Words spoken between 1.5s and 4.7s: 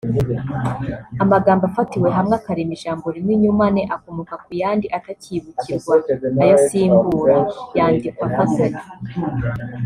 afatiwe hamwe akarema ijambo rimwe (inyumane) akomoka ku